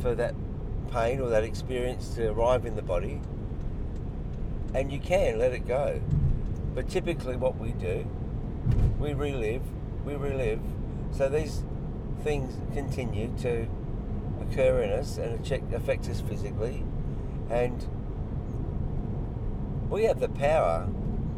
for 0.00 0.14
that 0.14 0.36
pain 0.92 1.20
or 1.20 1.28
that 1.30 1.42
experience 1.42 2.10
to 2.14 2.28
arrive 2.28 2.64
in 2.64 2.76
the 2.76 2.82
body, 2.82 3.20
and 4.72 4.92
you 4.92 5.00
can 5.00 5.40
let 5.40 5.52
it 5.52 5.66
go. 5.66 6.00
But 6.76 6.88
typically, 6.88 7.34
what 7.34 7.58
we 7.58 7.72
do, 7.72 8.06
we 9.00 9.14
relive, 9.14 9.62
we 10.04 10.14
relive. 10.14 10.60
So 11.10 11.28
these 11.28 11.64
things 12.22 12.54
continue 12.72 13.32
to 13.40 13.66
occur 14.40 14.82
in 14.82 14.90
us 14.90 15.18
and 15.18 15.34
affect 15.74 16.08
us 16.08 16.20
physically, 16.20 16.84
and 17.50 17.86
we 19.90 20.04
have 20.04 20.20
the 20.20 20.28
power 20.28 20.88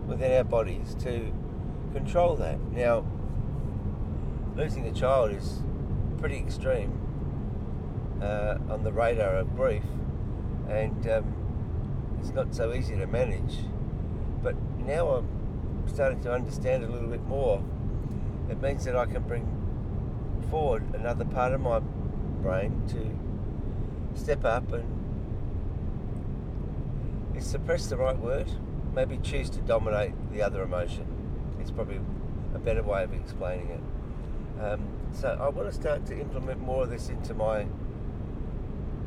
within 0.06 0.32
our 0.32 0.44
bodies 0.44 0.94
to 1.00 1.32
control 1.92 2.36
that. 2.36 2.60
Now, 2.72 3.04
losing 4.56 4.86
a 4.86 4.92
child 4.92 5.32
is 5.32 5.62
pretty 6.18 6.38
extreme 6.38 7.00
uh, 8.22 8.58
on 8.70 8.82
the 8.84 8.92
radar 8.92 9.36
of 9.36 9.54
grief, 9.56 9.84
and 10.68 11.08
um, 11.08 11.34
it's 12.20 12.30
not 12.30 12.54
so 12.54 12.72
easy 12.72 12.96
to 12.96 13.06
manage. 13.06 13.58
But 14.42 14.56
now 14.78 15.08
I'm 15.08 15.28
starting 15.86 16.20
to 16.22 16.32
understand 16.32 16.84
a 16.84 16.88
little 16.88 17.08
bit 17.08 17.24
more. 17.26 17.62
It 18.48 18.60
means 18.62 18.84
that 18.84 18.96
I 18.96 19.06
can 19.06 19.22
bring 19.22 19.46
forward 20.50 20.94
another 20.94 21.24
part 21.24 21.52
of 21.52 21.60
my 21.60 21.80
brain 22.46 22.80
to 22.86 24.20
step 24.20 24.44
up 24.44 24.72
and 24.72 24.84
is 27.36 27.44
suppress 27.44 27.86
the 27.88 27.96
right 27.96 28.16
word? 28.16 28.48
Maybe 28.94 29.18
choose 29.18 29.50
to 29.50 29.58
dominate 29.62 30.12
the 30.32 30.42
other 30.42 30.62
emotion. 30.62 31.06
It's 31.60 31.72
probably 31.72 32.00
a 32.54 32.58
better 32.60 32.84
way 32.84 33.02
of 33.02 33.12
explaining 33.12 33.70
it. 33.70 33.80
Um, 34.62 34.86
so 35.12 35.36
I 35.40 35.48
want 35.48 35.68
to 35.68 35.74
start 35.74 36.06
to 36.06 36.18
implement 36.18 36.60
more 36.60 36.84
of 36.84 36.90
this 36.90 37.08
into 37.08 37.34
my 37.34 37.66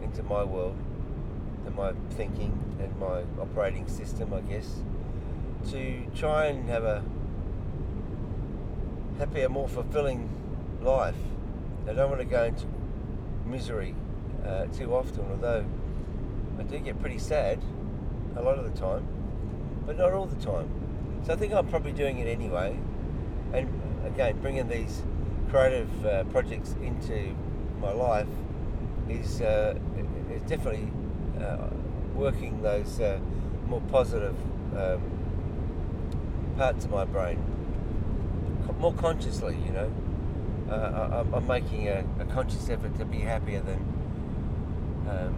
into 0.04 0.22
my 0.24 0.44
world 0.44 0.76
and 1.66 1.76
my 1.76 1.94
thinking 2.12 2.54
and 2.82 3.00
my 3.00 3.24
operating 3.42 3.88
system, 3.88 4.34
I 4.34 4.42
guess, 4.42 4.84
to 5.72 6.06
try 6.14 6.48
and 6.48 6.70
have 6.70 6.84
a 6.84 7.04
happier, 9.18 9.48
more 9.48 9.70
fulfilling 9.70 10.30
life. 10.82 11.16
I 11.88 11.94
don't 11.94 12.10
want 12.10 12.22
to 12.22 12.26
go 12.26 12.44
into 12.44 12.66
misery 13.50 13.96
uh, 14.46 14.66
too 14.68 14.94
often, 14.94 15.26
although 15.32 15.66
I 16.58 16.64
do 16.64 16.80
get 16.80 17.00
pretty 17.00 17.18
sad 17.18 17.60
a 18.36 18.42
lot 18.42 18.58
of 18.58 18.72
the 18.72 18.80
time, 18.80 19.08
but 19.86 19.98
not 19.98 20.14
all 20.14 20.26
the 20.26 20.44
time. 20.46 20.70
So 21.26 21.34
I 21.34 21.36
think 21.36 21.54
I'm 21.54 21.68
probably 21.68 21.92
doing 21.92 22.20
it 22.20 22.28
anyway. 22.28 22.78
And 23.54 23.70
again, 24.06 24.40
bringing 24.42 24.68
these 24.68 25.04
creative 25.50 26.06
uh, 26.06 26.24
projects 26.26 26.76
into 26.82 27.36
my 27.82 27.92
life 27.92 28.28
is, 29.10 29.42
uh, 29.42 29.78
is 30.32 30.42
definitely 30.44 30.92
uh, 31.42 31.68
working 32.16 32.62
those 32.62 33.00
uh, 33.00 33.20
more 33.68 33.82
positive 33.90 34.36
um, 34.78 35.02
parts 36.58 36.86
of 36.86 36.92
my 36.92 37.06
brain 37.06 37.44
more 38.80 38.94
consciously, 38.94 39.58
you 39.66 39.72
know. 39.72 39.92
Uh, 40.70 41.24
I, 41.34 41.38
am 41.38 41.48
making 41.48 41.88
a, 41.88 42.06
a, 42.20 42.26
conscious 42.26 42.70
effort 42.70 42.96
to 43.00 43.06
be 43.06 43.18
happier 43.20 43.60
than 43.60 43.80
um, 45.10 45.36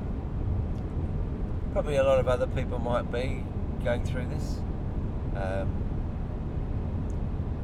probably 1.72 1.96
a 1.96 2.04
lot 2.04 2.20
of 2.20 2.28
other 2.28 2.48
people 2.48 2.80
might 2.80 3.10
be 3.14 3.46
going 3.82 4.04
through 4.04 4.26
this. 4.26 4.60
Um, 5.38 5.72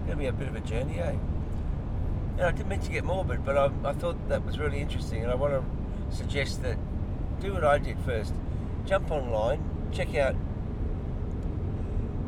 it'll 0.06 0.18
be 0.18 0.28
a 0.28 0.32
bit 0.32 0.48
of 0.48 0.56
a 0.56 0.62
journey, 0.62 1.00
eh? 1.00 1.16
And 2.38 2.42
I 2.42 2.52
didn't 2.52 2.70
mean 2.70 2.80
to 2.80 2.90
get 2.90 3.04
morbid, 3.04 3.44
but 3.44 3.58
I, 3.58 3.70
I 3.84 3.92
thought 3.92 4.30
that 4.30 4.46
was 4.46 4.58
really 4.58 4.80
interesting, 4.80 5.24
and 5.24 5.32
I 5.32 5.36
want 5.36 5.54
to 5.54 6.16
suggest 6.16 6.64
that 6.64 6.78
do 7.42 7.54
what 7.54 7.66
I 7.66 7.80
did 7.80 8.00
first. 8.00 8.34
Jump 8.86 9.12
online, 9.12 9.62
check 9.92 10.16
out 10.16 10.36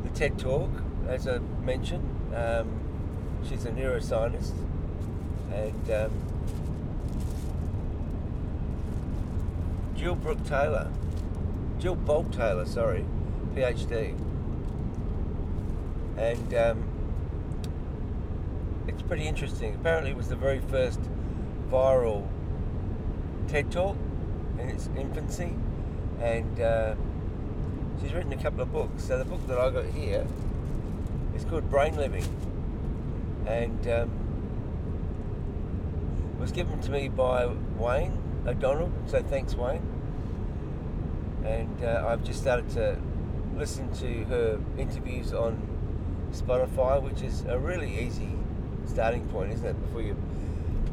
the 0.04 0.10
TED 0.10 0.38
Talk, 0.38 0.70
as 1.08 1.30
I 1.30 1.38
mentioned. 1.64 2.36
Um, 2.36 2.68
she's 3.48 3.64
a 3.64 3.72
neuroscientist, 3.72 4.54
and 5.54 5.92
um, 5.92 6.12
Jill 9.96 10.16
Brooke 10.16 10.44
Taylor, 10.46 10.90
Jill 11.80 11.96
Bolte 11.96 12.32
Taylor, 12.36 12.66
sorry, 12.66 13.06
PhD, 13.56 14.16
and 16.18 16.54
um, 16.54 16.84
it's 18.88 19.02
pretty 19.02 19.28
interesting. 19.28 19.76
Apparently, 19.76 20.12
it 20.12 20.18
was 20.18 20.30
the 20.30 20.36
very 20.36 20.60
first 20.60 21.00
viral 21.70 22.28
TED 23.48 23.72
Talk 23.72 23.98
in 24.58 24.70
its 24.70 24.90
infancy, 24.98 25.54
and 26.22 26.60
uh, 26.60 26.96
she's 28.02 28.14
written 28.14 28.34
a 28.34 28.42
couple 28.42 28.62
of 28.62 28.72
books. 28.72 29.04
So 29.06 29.18
the 29.18 29.26
book 29.26 29.46
that 29.48 29.58
I 29.58 29.70
got 29.70 29.86
here 29.86 30.26
is 31.36 31.44
called 31.46 31.70
Brain 31.70 31.96
Living, 31.96 32.26
and 33.46 33.88
um, 33.88 34.29
was 36.40 36.52
given 36.52 36.80
to 36.82 36.92
me 36.92 37.10
by 37.10 37.48
Wayne 37.78 38.18
O'Donnell. 38.48 38.92
So 39.08 39.22
thanks, 39.22 39.56
Wayne. 39.56 39.84
And 41.44 41.84
uh, 41.84 42.06
I've 42.08 42.24
just 42.24 42.42
started 42.42 42.70
to 42.72 42.98
listen 43.56 43.92
to 43.96 44.24
her 44.26 44.60
interviews 44.78 45.34
on 45.34 45.68
Spotify, 46.32 47.02
which 47.02 47.22
is 47.22 47.44
a 47.46 47.60
really 47.60 48.00
easy 48.00 48.30
starting 48.86 49.26
point, 49.28 49.52
isn't 49.52 49.68
it? 49.68 49.82
Before 49.82 50.02
you 50.02 50.16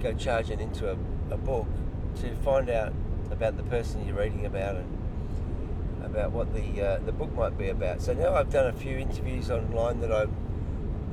go 0.02 0.12
charging 0.14 0.60
into 0.60 0.90
a, 0.90 0.96
a 1.30 1.36
book 1.36 1.68
to 2.16 2.34
find 2.36 2.68
out 2.68 2.92
about 3.30 3.56
the 3.56 3.62
person 3.64 4.06
you're 4.06 4.16
reading 4.16 4.46
about 4.46 4.76
and 4.76 6.04
about 6.04 6.32
what 6.32 6.52
the 6.54 6.82
uh, 6.82 6.98
the 7.04 7.12
book 7.12 7.32
might 7.34 7.56
be 7.58 7.68
about. 7.68 8.00
So 8.00 8.14
now 8.14 8.34
I've 8.34 8.50
done 8.50 8.66
a 8.66 8.72
few 8.72 8.96
interviews 8.96 9.50
online 9.50 10.00
that 10.00 10.12
I've 10.12 10.30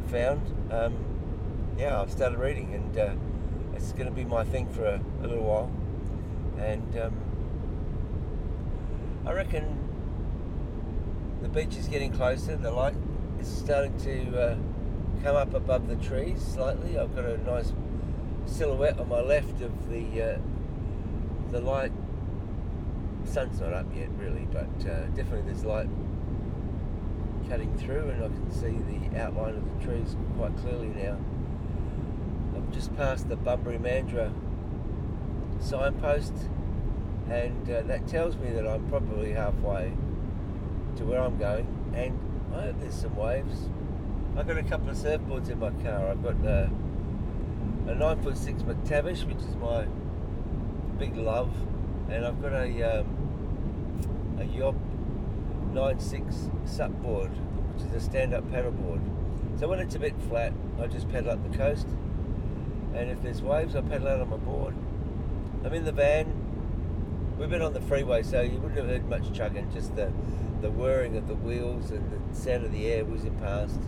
found. 0.08 0.42
Um, 0.72 0.96
yeah, 1.78 2.00
I've 2.00 2.12
started 2.12 2.40
reading, 2.40 2.74
and 2.74 2.98
uh, 2.98 3.14
it's 3.84 3.92
going 3.92 4.08
to 4.08 4.16
be 4.16 4.24
my 4.24 4.46
thing 4.46 4.66
for 4.70 4.86
a, 4.86 5.02
a 5.22 5.28
little 5.28 5.44
while. 5.44 5.70
And 6.58 6.98
um, 6.98 7.14
I 9.26 9.34
reckon 9.34 9.78
the 11.42 11.50
beach 11.50 11.76
is 11.76 11.88
getting 11.90 12.14
closer. 12.14 12.56
The 12.56 12.72
light 12.72 12.96
is 13.42 13.48
starting 13.48 13.98
to 14.00 14.42
uh, 14.42 14.56
come 15.22 15.36
up 15.36 15.54
above 15.54 15.90
the 15.90 15.98
trees 15.98 16.42
slightly. 16.42 16.98
I've 16.98 17.14
got 17.14 17.26
a 17.26 17.38
nice 17.40 17.74
silhouette 18.46 19.00
on 19.00 19.10
my 19.10 19.20
left 19.20 19.62
of 19.62 19.90
the 19.90 20.34
uh, 20.34 20.38
the 21.52 21.60
light. 21.60 21.92
Sun's 23.26 23.60
not 23.60 23.74
up 23.74 23.88
yet, 23.94 24.10
really, 24.18 24.48
but 24.52 24.90
uh, 24.90 25.08
definitely 25.08 25.42
there's 25.42 25.66
light 25.66 25.90
cutting 27.50 27.78
through, 27.78 28.10
and 28.10 28.24
I 28.24 28.28
can 28.28 28.52
see 28.52 28.80
the 28.80 29.22
outline 29.22 29.56
of 29.56 29.80
the 29.80 29.86
trees 29.86 30.16
quite 30.38 30.56
clearly 30.58 30.88
now. 30.88 31.18
Just 32.74 32.96
past 32.96 33.30
the 33.30 33.36
Bunbury 33.36 33.78
Mandurah 33.78 34.34
signpost, 35.60 36.34
and 37.30 37.70
uh, 37.70 37.82
that 37.84 38.08
tells 38.08 38.36
me 38.36 38.50
that 38.50 38.68
I'm 38.68 38.88
probably 38.90 39.32
halfway 39.32 39.94
to 40.98 41.06
where 41.06 41.22
I'm 41.22 41.38
going. 41.38 41.68
And 41.96 42.20
I 42.54 42.64
hope 42.64 42.80
there's 42.82 42.96
some 42.96 43.16
waves. 43.16 43.70
I've 44.36 44.48
got 44.48 44.58
a 44.58 44.64
couple 44.64 44.90
of 44.90 44.98
surfboards 44.98 45.50
in 45.50 45.60
my 45.60 45.70
car. 45.84 46.10
I've 46.10 46.24
got 46.24 46.42
the 46.42 46.70
a 47.88 47.96
nine 47.96 48.22
foot 48.24 48.38
six 48.38 48.64
McTavish, 48.64 49.26
which 49.26 49.38
is 49.38 49.56
my 49.56 49.86
big 50.98 51.16
love, 51.16 51.54
and 52.10 52.26
I've 52.26 52.42
got 52.42 52.54
a 52.54 53.00
um, 53.00 54.38
a 54.40 54.46
Yob 54.46 54.76
nine 55.74 56.00
six 56.00 56.50
sup 56.66 56.92
board, 57.04 57.32
which 57.74 57.86
is 57.86 57.94
a 57.94 58.02
stand 58.02 58.34
up 58.34 58.50
paddle 58.52 58.72
board. 58.72 59.02
So 59.60 59.68
when 59.68 59.80
it's 59.80 59.96
a 59.96 60.00
bit 60.00 60.16
flat, 60.28 60.54
I 60.82 60.88
just 60.88 61.10
paddle 61.10 61.32
up 61.32 61.52
the 61.52 61.56
coast, 61.58 61.88
and 62.96 63.10
if 63.10 63.22
there's 63.22 63.42
waves, 63.42 63.76
I 63.76 63.82
paddle 63.82 64.08
out 64.08 64.22
on 64.22 64.30
my 64.30 64.38
board. 64.38 64.76
I'm 65.66 65.74
in 65.74 65.86
the 65.86 65.92
van. 65.92 67.36
We've 67.38 67.50
been 67.50 67.62
on 67.62 67.74
the 67.74 67.82
freeway, 67.82 68.24
so 68.24 68.42
you 68.42 68.60
wouldn't 68.60 68.78
have 68.78 68.88
heard 68.88 69.10
much 69.10 69.34
chugging, 69.34 69.72
just 69.72 69.96
the 69.96 70.12
the 70.62 70.72
whirring 70.72 71.18
of 71.18 71.28
the 71.28 71.36
wheels 71.36 71.92
and 71.92 72.10
the 72.10 72.36
sound 72.36 72.64
of 72.64 72.72
the 72.72 72.86
air 72.88 73.04
whizzing 73.04 73.38
past. 73.40 73.82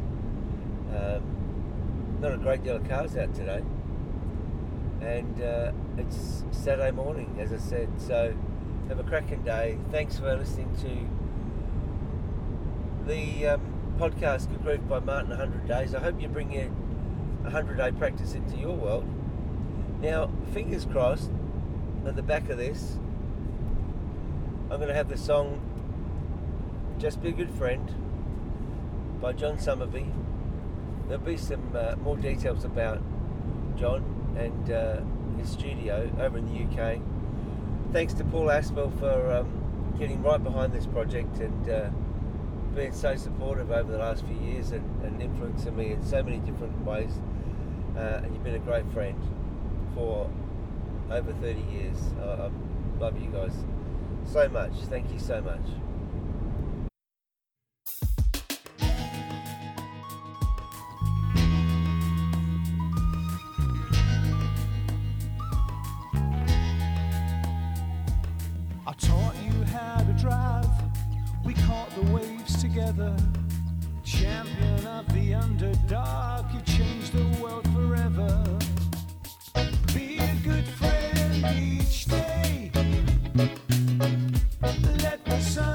Um, 0.94 2.18
not 2.20 2.34
a 2.34 2.38
great 2.38 2.64
deal 2.64 2.76
of 2.76 2.90
cars 2.90 3.16
out 3.16 3.34
today 3.34 3.62
and 5.06 5.42
uh, 5.42 5.72
it's 5.98 6.44
Saturday 6.52 6.92
morning, 6.92 7.38
as 7.40 7.54
I 7.54 7.58
said. 7.58 7.90
So 7.98 8.34
have 8.88 9.00
a 9.00 9.04
cracking 9.04 9.44
day. 9.44 9.78
Thanks 9.92 10.18
for 10.18 10.36
listening 10.36 10.76
to 10.78 11.08
the 13.08 13.48
um, 13.48 13.62
podcast 13.98 14.48
Good 14.64 14.90
by 14.90 15.00
Martin 15.00 15.30
100 15.30 15.68
Days. 15.68 15.94
I 15.94 16.00
hope 16.00 16.20
you 16.20 16.28
bring 16.28 16.52
your 16.52 16.72
100 17.46 17.78
day 17.78 17.92
practice 17.92 18.34
into 18.34 18.58
your 18.58 18.76
world. 18.76 19.06
Now, 20.02 20.30
fingers 20.54 20.86
crossed, 20.86 21.32
at 22.06 22.16
the 22.16 22.24
back 22.24 22.50
of 22.50 22.58
this, 22.58 22.98
I'm 24.70 24.78
going 24.78 24.90
to 24.90 24.94
have 24.94 25.10
the 25.10 25.18
song 25.18 25.62
Just 27.00 27.22
Be 27.22 27.30
a 27.30 27.32
Good 27.32 27.52
Friend 27.52 27.90
by 29.22 29.34
John 29.34 29.58
Summerby. 29.58 30.12
There'll 31.08 31.24
be 31.24 31.38
some 31.38 31.72
uh, 31.76 31.96
more 31.98 32.18
details 32.18 32.66
about 32.66 33.02
John 33.78 34.04
and 34.38 34.72
uh, 34.72 35.02
his 35.38 35.50
studio 35.50 36.12
over 36.20 36.38
in 36.38 36.46
the 36.46 36.64
UK. 36.64 37.00
Thanks 37.94 38.14
to 38.16 38.24
Paul 38.26 38.48
Aspell 38.48 38.92
for 39.00 39.32
um, 39.32 39.94
getting 39.98 40.22
right 40.24 40.44
behind 40.44 40.74
this 40.74 40.88
project 40.88 41.38
and 41.38 41.70
uh, 41.70 41.90
being 42.76 42.92
so 42.92 43.16
supportive 43.16 43.72
over 43.72 43.92
the 43.92 43.98
last 43.98 44.26
few 44.26 44.38
years 44.38 44.72
and, 44.72 44.84
and 45.04 45.22
influencing 45.22 45.76
me 45.76 45.92
in 45.92 46.04
so 46.04 46.22
many 46.22 46.40
different 46.40 46.84
ways. 46.84 47.20
Uh, 47.98 48.22
and 48.24 48.34
you've 48.34 48.44
been 48.44 48.56
a 48.56 48.60
great 48.60 48.86
friend 48.92 49.22
for 49.94 50.30
over 51.10 51.34
30 51.34 51.62
years. 51.72 51.98
I 52.20 52.50
love 53.00 53.22
you 53.22 53.30
guys 53.30 53.54
so 54.26 54.50
much. 54.50 54.74
Thank 54.90 55.12
you 55.12 55.20
so 55.20 55.42
much. 55.42 55.85
Sun 85.42 85.75